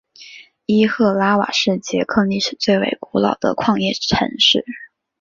[0.65, 4.65] 伊赫拉瓦是捷克历史最为古老的矿业城市。